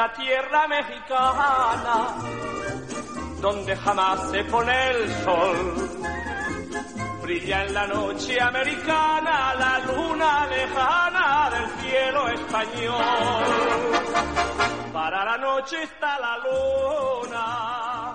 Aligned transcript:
esta 0.00 0.12
tierra 0.14 0.66
mexicana, 0.66 2.14
donde 3.42 3.76
jamás 3.76 4.30
se 4.30 4.44
pone 4.44 4.90
el 4.92 5.10
sol, 5.24 5.56
brilla 7.22 7.66
en 7.66 7.74
la 7.74 7.86
noche 7.86 8.40
americana 8.40 9.54
la 9.58 9.78
luna 9.80 10.46
lejana 10.46 11.50
del 11.50 11.68
cielo 11.82 12.28
español. 12.30 13.44
Para 14.90 15.24
la 15.24 15.36
noche 15.36 15.82
está 15.82 16.18
la 16.18 16.38
luna. 16.38 18.14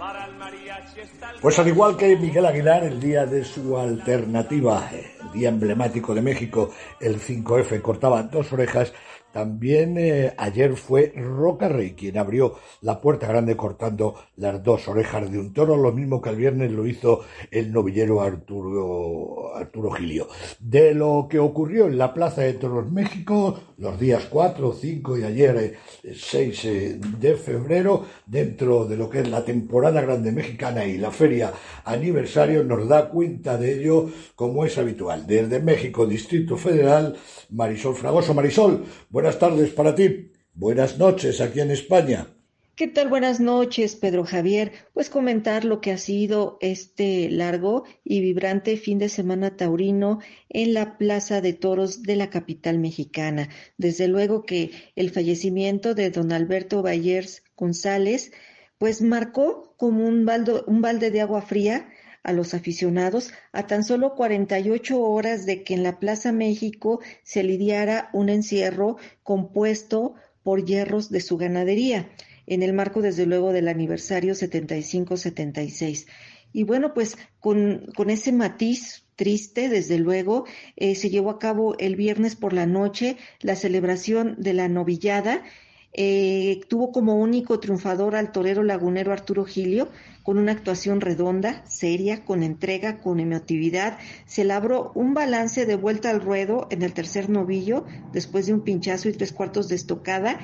Para 0.00 0.26
el 0.26 0.34
mariachi 0.34 1.00
está 1.00 1.30
el 1.30 1.40
Pues 1.40 1.58
al 1.60 1.68
igual 1.68 1.96
que 1.96 2.16
Miguel 2.16 2.46
Aguilar, 2.46 2.82
el 2.82 2.98
día 2.98 3.24
de 3.24 3.44
su 3.44 3.78
alternativa, 3.78 4.90
el 4.90 5.30
día 5.30 5.50
emblemático 5.50 6.12
de 6.12 6.22
México, 6.22 6.70
el 6.98 7.20
5F, 7.20 7.80
cortaba 7.80 8.24
dos 8.24 8.52
orejas, 8.52 8.92
también 9.32 9.96
eh, 9.98 10.34
ayer 10.36 10.76
fue 10.76 11.12
Roca 11.14 11.68
Rey 11.68 11.92
quien 11.92 12.18
abrió 12.18 12.56
la 12.82 13.00
puerta 13.00 13.28
grande 13.28 13.56
cortando 13.56 14.14
las 14.36 14.62
dos 14.62 14.88
orejas 14.88 15.30
de 15.30 15.38
un 15.38 15.52
toro, 15.52 15.76
lo 15.76 15.92
mismo 15.92 16.20
que 16.20 16.30
el 16.30 16.36
viernes 16.36 16.72
lo 16.72 16.86
hizo 16.86 17.20
el 17.50 17.72
novillero 17.72 18.20
Arturo, 18.20 19.54
Arturo 19.54 19.90
Gilio. 19.92 20.28
De 20.58 20.94
lo 20.94 21.26
que 21.30 21.38
ocurrió 21.38 21.86
en 21.86 21.98
la 21.98 22.12
Plaza 22.12 22.42
de 22.42 22.54
Toros 22.54 22.90
México 22.90 23.60
los 23.80 23.98
días 23.98 24.26
4, 24.28 24.74
5 24.78 25.18
y 25.18 25.22
ayer 25.24 25.78
eh, 26.04 26.14
6 26.14 26.64
eh, 26.66 27.00
de 27.18 27.34
febrero, 27.36 28.04
dentro 28.26 28.84
de 28.84 28.96
lo 28.96 29.08
que 29.08 29.20
es 29.20 29.28
la 29.28 29.44
temporada 29.44 30.02
grande 30.02 30.32
mexicana 30.32 30.84
y 30.84 30.98
la 30.98 31.10
feria 31.10 31.52
aniversario, 31.84 32.62
nos 32.62 32.86
da 32.88 33.08
cuenta 33.08 33.56
de 33.56 33.80
ello 33.80 34.10
como 34.34 34.64
es 34.64 34.76
habitual. 34.76 35.26
Desde 35.26 35.60
México, 35.60 36.06
Distrito 36.06 36.56
Federal, 36.56 37.16
Marisol 37.50 37.96
Fragoso. 37.96 38.34
Marisol, 38.34 38.84
buenas 39.20 39.38
tardes 39.38 39.70
para 39.72 39.94
ti. 39.94 40.32
Buenas 40.54 40.96
noches 40.96 41.42
aquí 41.42 41.60
en 41.60 41.70
España. 41.70 42.28
¿Qué 42.74 42.88
tal? 42.88 43.10
Buenas 43.10 43.38
noches, 43.38 43.94
Pedro 43.94 44.24
Javier. 44.24 44.72
Pues 44.94 45.10
comentar 45.10 45.66
lo 45.66 45.82
que 45.82 45.90
ha 45.92 45.98
sido 45.98 46.56
este 46.62 47.28
largo 47.28 47.84
y 48.02 48.22
vibrante 48.22 48.78
fin 48.78 48.98
de 48.98 49.10
semana 49.10 49.58
taurino 49.58 50.20
en 50.48 50.72
la 50.72 50.96
Plaza 50.96 51.42
de 51.42 51.52
Toros 51.52 52.02
de 52.02 52.16
la 52.16 52.30
capital 52.30 52.78
mexicana. 52.78 53.50
Desde 53.76 54.08
luego 54.08 54.46
que 54.46 54.70
el 54.96 55.10
fallecimiento 55.10 55.94
de 55.94 56.08
don 56.08 56.32
Alberto 56.32 56.80
Bayers 56.80 57.42
González, 57.58 58.32
pues 58.78 59.02
marcó 59.02 59.74
como 59.76 60.06
un, 60.06 60.26
un 60.66 60.80
balde 60.80 61.10
de 61.10 61.20
agua 61.20 61.42
fría 61.42 61.90
a 62.22 62.32
los 62.32 62.54
aficionados 62.54 63.32
a 63.52 63.66
tan 63.66 63.84
solo 63.84 64.14
48 64.14 65.00
horas 65.00 65.46
de 65.46 65.62
que 65.62 65.74
en 65.74 65.82
la 65.82 65.98
Plaza 65.98 66.32
México 66.32 67.00
se 67.22 67.42
lidiara 67.42 68.10
un 68.12 68.28
encierro 68.28 68.96
compuesto 69.22 70.14
por 70.42 70.64
hierros 70.64 71.10
de 71.10 71.20
su 71.20 71.36
ganadería 71.36 72.10
en 72.46 72.62
el 72.62 72.72
marco, 72.72 73.00
desde 73.00 73.26
luego, 73.26 73.52
del 73.52 73.68
aniversario 73.68 74.34
75-76. 74.34 76.06
Y 76.52 76.64
bueno, 76.64 76.94
pues 76.94 77.16
con, 77.38 77.86
con, 77.94 78.10
ese 78.10 78.32
matiz 78.32 79.04
triste, 79.14 79.68
desde 79.68 79.98
luego, 79.98 80.46
eh, 80.74 80.96
se 80.96 81.10
llevó 81.10 81.30
a 81.30 81.38
cabo 81.38 81.76
el 81.78 81.94
viernes 81.94 82.34
por 82.34 82.52
la 82.52 82.66
noche 82.66 83.16
la 83.40 83.54
celebración 83.54 84.34
de 84.38 84.54
la 84.54 84.68
novillada. 84.68 85.44
Eh, 85.92 86.60
tuvo 86.68 86.92
como 86.92 87.16
único 87.16 87.58
triunfador 87.58 88.14
al 88.14 88.30
torero 88.30 88.62
lagunero 88.62 89.12
Arturo 89.12 89.44
Gilio, 89.44 89.88
con 90.22 90.38
una 90.38 90.52
actuación 90.52 91.00
redonda, 91.00 91.64
seria, 91.66 92.24
con 92.24 92.42
entrega, 92.42 92.98
con 92.98 93.18
emotividad. 93.18 93.98
Se 94.26 94.44
labró 94.44 94.92
un 94.94 95.14
balance 95.14 95.66
de 95.66 95.76
vuelta 95.76 96.10
al 96.10 96.20
ruedo 96.20 96.68
en 96.70 96.82
el 96.82 96.92
tercer 96.92 97.28
novillo, 97.28 97.84
después 98.12 98.46
de 98.46 98.54
un 98.54 98.60
pinchazo 98.60 99.08
y 99.08 99.12
tres 99.12 99.32
cuartos 99.32 99.68
de 99.68 99.74
estocada, 99.74 100.38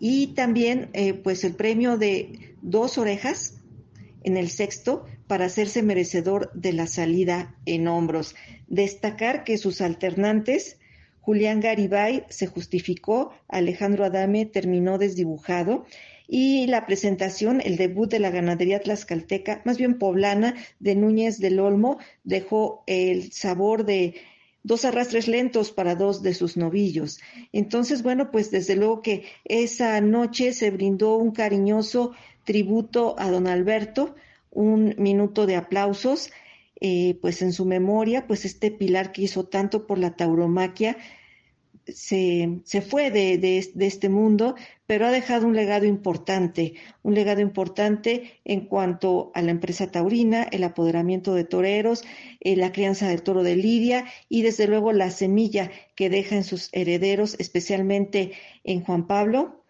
y 0.00 0.28
también 0.34 0.90
eh, 0.92 1.14
pues 1.14 1.44
el 1.44 1.54
premio 1.54 1.96
de 1.96 2.54
dos 2.60 2.98
orejas 2.98 3.54
en 4.22 4.36
el 4.36 4.50
sexto 4.50 5.06
para 5.26 5.46
hacerse 5.46 5.82
merecedor 5.82 6.50
de 6.52 6.72
la 6.72 6.86
salida 6.86 7.54
en 7.64 7.88
hombros. 7.88 8.34
Destacar 8.66 9.44
que 9.44 9.56
sus 9.56 9.80
alternantes, 9.80 10.78
Julián 11.24 11.60
Garibay 11.60 12.24
se 12.28 12.46
justificó, 12.46 13.32
Alejandro 13.48 14.04
Adame 14.04 14.44
terminó 14.44 14.98
desdibujado 14.98 15.86
y 16.28 16.66
la 16.66 16.84
presentación, 16.84 17.62
el 17.64 17.76
debut 17.78 18.10
de 18.10 18.18
la 18.18 18.30
ganadería 18.30 18.80
tlaxcalteca, 18.80 19.62
más 19.64 19.78
bien 19.78 19.98
poblana, 19.98 20.54
de 20.80 20.94
Núñez 20.94 21.38
del 21.38 21.60
Olmo, 21.60 21.98
dejó 22.24 22.84
el 22.86 23.32
sabor 23.32 23.86
de 23.86 24.16
dos 24.62 24.84
arrastres 24.84 25.26
lentos 25.26 25.72
para 25.72 25.94
dos 25.94 26.22
de 26.22 26.34
sus 26.34 26.58
novillos. 26.58 27.20
Entonces, 27.52 28.02
bueno, 28.02 28.30
pues 28.30 28.50
desde 28.50 28.76
luego 28.76 29.00
que 29.00 29.24
esa 29.46 29.98
noche 30.02 30.52
se 30.52 30.70
brindó 30.70 31.16
un 31.16 31.32
cariñoso 31.32 32.12
tributo 32.44 33.16
a 33.18 33.30
don 33.30 33.46
Alberto, 33.46 34.14
un 34.50 34.94
minuto 34.98 35.46
de 35.46 35.56
aplausos, 35.56 36.30
eh, 36.80 37.18
pues 37.20 37.42
en 37.42 37.52
su 37.52 37.64
memoria, 37.64 38.26
pues 38.26 38.44
este 38.44 38.70
pilar 38.70 39.12
que 39.12 39.22
hizo 39.22 39.46
tanto 39.46 39.86
por 39.86 39.98
la 39.98 40.16
tauromaquia, 40.16 40.96
se, 41.86 42.60
se 42.64 42.80
fue 42.80 43.10
de, 43.10 43.38
de, 43.38 43.70
de, 43.74 43.86
este 43.86 44.08
mundo, 44.08 44.54
pero 44.86 45.06
ha 45.06 45.10
dejado 45.10 45.46
un 45.46 45.54
legado 45.54 45.86
importante, 45.86 46.74
un 47.02 47.14
legado 47.14 47.40
importante 47.40 48.40
en 48.44 48.62
cuanto 48.66 49.30
a 49.34 49.42
la 49.42 49.50
empresa 49.50 49.90
taurina, 49.90 50.44
el 50.44 50.64
apoderamiento 50.64 51.34
de 51.34 51.44
toreros, 51.44 52.04
eh, 52.40 52.56
la 52.56 52.72
crianza 52.72 53.08
del 53.08 53.22
toro 53.22 53.42
de 53.42 53.56
Lidia 53.56 54.06
y 54.28 54.42
desde 54.42 54.66
luego 54.66 54.92
la 54.92 55.10
semilla 55.10 55.70
que 55.94 56.08
deja 56.08 56.36
en 56.36 56.44
sus 56.44 56.70
herederos, 56.72 57.36
especialmente 57.38 58.32
en 58.64 58.80
Juan 58.82 59.06
Pablo, 59.06 59.63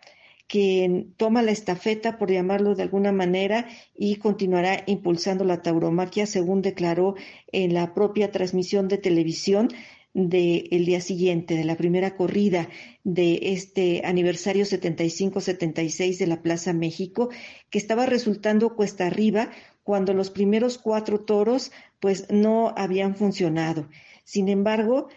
quien 0.46 1.14
toma 1.16 1.42
la 1.42 1.52
estafeta, 1.52 2.18
por 2.18 2.30
llamarlo 2.30 2.74
de 2.74 2.82
alguna 2.82 3.12
manera, 3.12 3.66
y 3.96 4.16
continuará 4.16 4.82
impulsando 4.86 5.44
la 5.44 5.62
tauromaquia, 5.62 6.26
según 6.26 6.62
declaró 6.62 7.14
en 7.52 7.74
la 7.74 7.94
propia 7.94 8.30
transmisión 8.30 8.88
de 8.88 8.98
televisión 8.98 9.68
del 10.14 10.86
día 10.86 11.00
siguiente, 11.00 11.56
de 11.56 11.64
la 11.64 11.76
primera 11.76 12.16
corrida 12.16 12.68
de 13.02 13.52
este 13.52 14.02
aniversario 14.04 14.64
75-76 14.64 16.18
de 16.18 16.26
la 16.28 16.40
Plaza 16.40 16.72
México, 16.72 17.30
que 17.68 17.78
estaba 17.78 18.06
resultando 18.06 18.76
cuesta 18.76 19.06
arriba 19.06 19.50
cuando 19.82 20.14
los 20.14 20.30
primeros 20.30 20.78
cuatro 20.78 21.20
toros 21.20 21.72
pues 21.98 22.26
no 22.30 22.72
habían 22.76 23.16
funcionado. 23.16 23.88
Sin 24.24 24.48
embargo, 24.48 25.08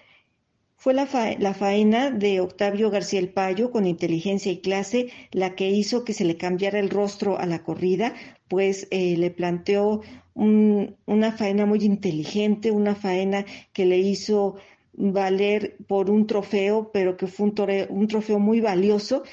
fue 0.78 0.94
la, 0.94 1.08
fa 1.08 1.32
la, 1.40 1.54
faena 1.54 2.12
de 2.12 2.40
Octavio 2.40 2.90
García 2.92 3.20
el 3.20 3.30
Payo, 3.30 3.72
con 3.72 3.88
inteligencia 3.88 4.52
y 4.52 4.60
clase, 4.60 5.10
la 5.32 5.56
que 5.56 5.70
hizo 5.70 6.06
que 6.06 6.14
se 6.14 6.24
le 6.24 6.38
cambiara 6.38 6.80
el 6.80 6.90
rostro 6.90 7.40
a 7.40 7.46
la 7.48 7.64
corrida, 7.64 8.14
pues 8.48 8.88
eh, 8.92 9.18
le 9.18 9.32
planteó 9.32 10.02
un, 10.36 10.96
una 11.08 11.32
faena 11.32 11.66
muy 11.66 11.80
inteligente, 11.84 12.72
una 12.72 12.96
faena 12.96 13.46
que 13.74 13.86
le 13.86 13.98
hizo 13.98 14.56
valer 14.94 15.78
por 15.88 16.10
un 16.12 16.28
trofeo, 16.28 16.92
pero 16.92 17.18
que 17.18 17.28
fue 17.28 17.52
un 17.90 18.08
trofeo 18.08 18.40
muy 18.40 18.62
valioso. 18.62 19.24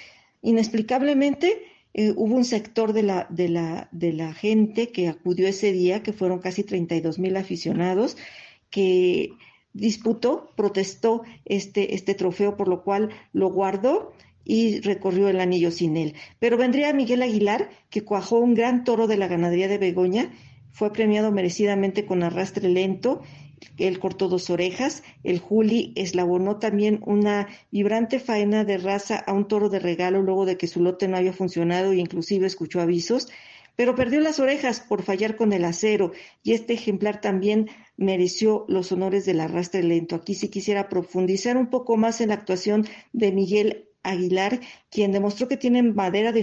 Inexplicablemente 0.43 1.63
eh, 1.93 2.13
hubo 2.17 2.35
un 2.35 2.45
sector 2.45 2.93
de 2.95 3.03
la, 3.03 3.27
de, 3.31 3.49
la, 3.49 3.89
de 3.93 4.13
la 4.13 4.33
gente 4.33 4.89
que 4.93 5.09
acudió 5.09 5.47
ese 5.47 5.73
día, 5.73 6.03
que 6.03 6.13
fueron 6.13 6.39
casi 6.39 6.65
32 6.65 7.19
mil 7.19 7.37
aficionados, 7.37 8.17
que 8.71 9.31
disputó, 9.75 10.51
protestó 10.57 11.23
este, 11.45 11.95
este 11.95 12.15
trofeo, 12.15 12.57
por 12.57 12.69
lo 12.69 12.83
cual 12.83 13.11
lo 13.33 13.51
guardó 13.51 14.13
y 14.45 14.81
recorrió 14.81 15.29
el 15.29 15.41
anillo 15.41 15.71
sin 15.71 15.97
él. 15.97 16.15
Pero 16.39 16.57
vendría 16.57 16.93
Miguel 16.95 17.23
Aguilar, 17.23 17.69
que 17.91 18.05
cuajó 18.05 18.39
un 18.39 18.55
gran 18.55 18.85
toro 18.85 19.07
de 19.07 19.19
la 19.19 19.29
ganadería 19.29 19.69
de 19.69 19.79
Begoña, 19.79 20.33
fue 20.71 20.93
premiado 20.93 21.31
merecidamente 21.31 22.07
con 22.07 22.23
arrastre 22.23 22.69
lento 22.69 23.23
él 23.79 23.99
cortó 23.99 24.29
dos 24.29 24.51
orejas, 24.51 25.03
el 25.23 25.39
Juli 25.39 25.93
eslabonó 25.97 26.59
también 26.59 27.01
una 27.05 27.49
vibrante 27.71 28.19
faena 28.19 28.65
de 28.65 28.79
raza 28.79 29.17
a 29.17 29.33
un 29.33 29.49
toro 29.49 29.69
de 29.69 29.79
regalo 29.79 30.23
luego 30.23 30.47
de 30.47 30.57
que 30.57 30.67
su 30.67 30.81
lote 30.81 31.09
no 31.09 31.17
había 31.17 31.33
funcionado 31.33 31.93
e 31.93 31.97
inclusive 31.97 32.47
escuchó 32.47 32.81
avisos, 32.81 33.29
pero 33.77 33.95
perdió 33.95 34.21
las 34.21 34.41
orejas 34.41 34.81
por 34.81 35.03
fallar 35.03 35.37
con 35.37 35.53
el 35.53 35.65
acero 35.65 36.13
y 36.43 36.53
este 36.53 36.75
ejemplar 36.75 37.21
también 37.21 37.69
mereció 37.97 38.65
los 38.69 38.93
honores 38.93 39.25
del 39.27 39.41
arrastre 39.41 39.83
lento. 39.83 40.17
Aquí 40.17 40.35
sí 40.35 40.49
quisiera 40.49 40.89
profundizar 40.89 41.57
un 41.57 41.71
poco 41.71 41.97
más 41.97 42.21
en 42.21 42.29
la 42.29 42.35
actuación 42.35 42.87
de 43.13 43.33
Miguel 43.33 43.89
Aguilar, 44.05 44.61
quien 44.91 45.11
demostró 45.11 45.49
que 45.49 45.57
tiene 45.57 45.83
madera 45.83 46.31
de, 46.31 46.43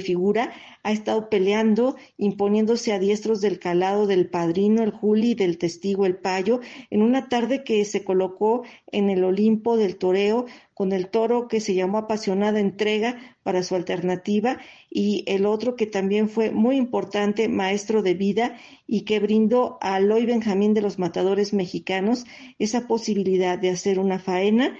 figura, 0.00 0.52
ha 0.82 0.92
estado 0.92 1.30
peleando, 1.30 1.96
imponiéndose 2.18 2.92
a 2.92 2.98
diestros 2.98 3.40
del 3.40 3.58
calado 3.58 4.06
del 4.06 4.28
padrino, 4.28 4.82
el 4.82 4.90
Juli, 4.90 5.34
del 5.34 5.56
testigo, 5.56 6.04
el 6.04 6.16
Payo, 6.16 6.60
en 6.90 7.02
una 7.02 7.28
tarde 7.28 7.64
que 7.64 7.84
se 7.84 8.04
colocó 8.04 8.64
en 8.92 9.08
el 9.08 9.24
Olimpo 9.24 9.76
del 9.76 9.96
toreo 9.96 10.46
con 10.74 10.92
el 10.92 11.08
toro 11.08 11.48
que 11.48 11.60
se 11.60 11.74
llamó 11.74 11.96
apasionada 11.96 12.60
entrega 12.60 13.16
para 13.42 13.62
su 13.62 13.74
alternativa 13.76 14.58
y 14.90 15.24
el 15.26 15.46
otro 15.46 15.74
que 15.74 15.86
también 15.86 16.28
fue 16.28 16.50
muy 16.50 16.76
importante, 16.76 17.48
maestro 17.48 18.02
de 18.02 18.12
vida 18.12 18.56
y 18.86 19.06
que 19.06 19.18
brindó 19.18 19.78
a 19.80 19.94
Aloy 19.94 20.26
Benjamín 20.26 20.74
de 20.74 20.82
los 20.82 20.98
matadores 20.98 21.54
mexicanos 21.54 22.26
esa 22.58 22.86
posibilidad 22.86 23.58
de 23.58 23.70
hacer 23.70 23.98
una 23.98 24.18
faena 24.18 24.76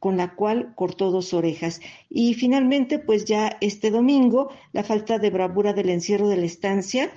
con 0.00 0.16
la 0.16 0.34
cual 0.34 0.72
cortó 0.74 1.12
dos 1.12 1.32
orejas. 1.32 1.80
Y 2.08 2.34
finalmente, 2.34 2.98
pues 2.98 3.26
ya 3.26 3.56
este 3.60 3.90
domingo, 3.90 4.50
la 4.72 4.82
falta 4.82 5.18
de 5.18 5.30
bravura 5.30 5.72
del 5.74 5.90
encierro 5.90 6.28
de 6.28 6.38
la 6.38 6.46
estancia 6.46 7.10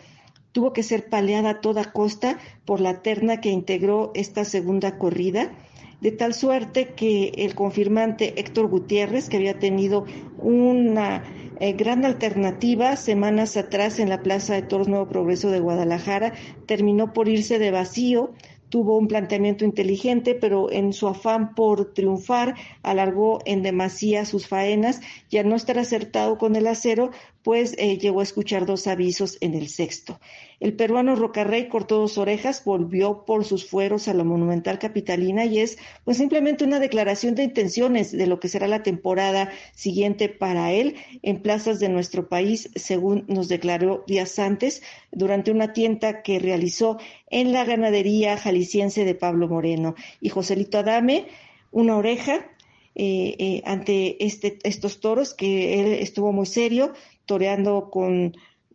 tuvo 0.52 0.72
que 0.72 0.84
ser 0.84 1.10
paleada 1.10 1.50
a 1.50 1.62
toda 1.62 1.92
costa 1.92 2.38
por 2.66 2.80
la 2.80 3.02
terna 3.02 3.42
que 3.42 3.50
integró 3.50 4.12
esta 4.14 4.46
segunda 4.46 4.98
corrida, 5.00 5.52
de 6.00 6.12
tal 6.12 6.34
suerte 6.34 6.90
que 6.90 7.32
el 7.38 7.56
confirmante 7.56 8.40
Héctor 8.40 8.68
Gutiérrez, 8.68 9.30
que 9.30 9.38
había 9.38 9.58
tenido 9.58 10.06
una 10.38 11.24
eh, 11.60 11.72
gran 11.74 12.04
alternativa 12.04 12.98
semanas 12.98 13.56
atrás 13.56 14.00
en 14.00 14.10
la 14.10 14.22
Plaza 14.22 14.54
de 14.54 14.64
Toros 14.64 14.90
Nuevo 14.90 15.08
Progreso 15.08 15.50
de 15.50 15.62
Guadalajara, 15.62 16.34
terminó 16.66 17.14
por 17.14 17.30
irse 17.30 17.58
de 17.58 17.72
vacío, 17.72 18.34
tuvo 18.74 18.98
un 18.98 19.08
planteamiento 19.08 19.66
inteligente, 19.66 20.34
pero 20.34 20.72
en 20.72 20.94
su 20.94 21.08
afán 21.08 21.54
por 21.54 21.94
triunfar 21.94 22.56
alargó 22.82 23.38
en 23.46 23.62
demasía 23.62 24.26
sus 24.26 24.48
faenas. 24.48 25.00
Y 25.30 25.38
al 25.38 25.48
no 25.48 25.56
estar 25.56 25.78
acertado 25.78 26.40
con 26.40 26.56
el 26.56 26.66
acero, 26.66 27.12
pues 27.44 27.76
eh, 27.78 27.98
llegó 27.98 28.22
a 28.22 28.24
escuchar 28.24 28.66
dos 28.66 28.88
avisos 28.88 29.38
en 29.42 29.54
el 29.54 29.68
sexto. 29.68 30.20
El 30.60 30.74
peruano 30.74 31.16
Rocarrey 31.16 31.68
cortó 31.68 32.00
dos 32.00 32.18
orejas, 32.18 32.64
volvió 32.64 33.26
por 33.26 33.44
sus 33.44 33.66
fueros 33.66 34.08
a 34.08 34.14
la 34.14 34.24
monumental 34.24 34.80
capitalina 34.80 35.44
y 35.46 35.60
es 35.60 35.78
pues 36.06 36.18
simplemente 36.18 36.64
una 36.64 36.80
declaración 36.80 37.36
de 37.36 37.44
intenciones 37.44 38.14
de 38.14 38.28
lo 38.28 38.40
que 38.40 38.48
será 38.48 38.68
la 38.68 38.82
temporada 38.82 39.52
siguiente 39.76 40.30
para 40.30 40.72
él 40.72 40.96
en 41.22 41.42
plazas 41.42 41.82
de 41.82 41.90
nuestro 41.90 42.30
país, 42.30 42.70
según 42.76 43.26
nos 43.28 43.50
declaró 43.50 44.06
días 44.08 44.40
antes 44.40 44.82
durante 45.12 45.52
una 45.52 45.74
tienda 45.74 46.24
que 46.24 46.40
realizó 46.40 46.98
en 47.30 47.52
la 47.52 47.66
ganadería 47.66 48.38
jalisciense 48.38 49.04
de 49.04 49.16
Pablo 49.16 49.50
Moreno. 49.50 49.96
Y 50.22 50.30
Joselito 50.30 50.78
Adame, 50.78 51.28
una 51.72 51.98
oreja, 51.98 52.48
eh, 52.96 53.36
eh, 53.40 53.62
ante 53.66 54.24
este, 54.24 54.60
estos 54.64 55.00
toros, 55.00 55.34
que 55.34 55.80
él 55.80 55.94
estuvo 55.94 56.32
muy 56.32 56.46
serio, 56.46 56.94
toreando 57.26 57.90
con, 57.90 58.34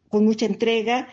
con 0.09 0.25
mucha 0.25 0.47
entrega, 0.47 1.09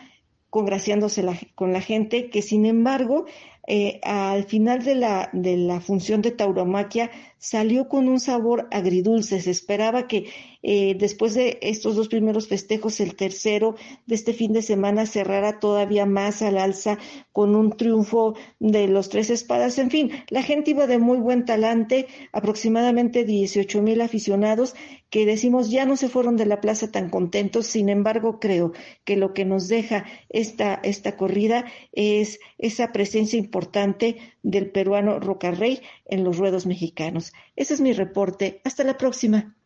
congraciándose 0.50 1.24
con 1.54 1.72
la 1.72 1.80
gente, 1.80 2.30
que 2.30 2.42
sin 2.42 2.66
embargo, 2.66 3.26
eh, 3.66 4.00
al 4.02 4.44
final 4.44 4.84
de 4.84 4.94
la, 4.94 5.30
de 5.32 5.56
la 5.56 5.80
función 5.80 6.22
de 6.22 6.30
tauromaquia 6.30 7.10
salió 7.38 7.88
con 7.88 8.08
un 8.08 8.20
sabor 8.20 8.68
agridulce. 8.70 9.40
Se 9.40 9.50
esperaba 9.50 10.08
que 10.08 10.26
eh, 10.62 10.96
después 10.98 11.34
de 11.34 11.58
estos 11.62 11.94
dos 11.94 12.08
primeros 12.08 12.48
festejos, 12.48 12.98
el 13.00 13.14
tercero 13.14 13.76
de 14.06 14.14
este 14.14 14.32
fin 14.32 14.52
de 14.52 14.62
semana 14.62 15.06
cerrara 15.06 15.60
todavía 15.60 16.06
más 16.06 16.42
al 16.42 16.58
alza 16.58 16.98
con 17.32 17.54
un 17.54 17.76
triunfo 17.76 18.34
de 18.58 18.88
los 18.88 19.08
tres 19.08 19.30
espadas. 19.30 19.78
En 19.78 19.90
fin, 19.90 20.10
la 20.28 20.42
gente 20.42 20.72
iba 20.72 20.86
de 20.86 20.98
muy 20.98 21.18
buen 21.18 21.44
talante, 21.44 22.08
aproximadamente 22.32 23.24
18 23.24 23.82
mil 23.82 24.00
aficionados 24.00 24.74
que 25.10 25.24
decimos 25.24 25.70
ya 25.70 25.86
no 25.86 25.96
se 25.96 26.08
fueron 26.08 26.36
de 26.36 26.46
la 26.46 26.60
plaza 26.60 26.90
tan 26.90 27.10
contentos. 27.10 27.66
Sin 27.66 27.88
embargo, 27.88 28.40
creo 28.40 28.72
que 29.04 29.16
lo 29.16 29.34
que 29.34 29.44
nos 29.44 29.68
deja 29.68 30.04
esta, 30.28 30.80
esta 30.82 31.16
corrida 31.16 31.64
es 31.92 32.40
esa 32.58 32.92
presencia 32.92 33.38
importante 33.56 34.18
del 34.42 34.70
peruano 34.70 35.18
Rocarrey 35.18 35.80
en 36.04 36.24
los 36.24 36.36
ruedos 36.36 36.66
mexicanos. 36.66 37.32
Ese 37.56 37.72
es 37.72 37.80
mi 37.80 37.94
reporte. 37.94 38.60
Hasta 38.64 38.84
la 38.84 38.98
próxima. 38.98 39.56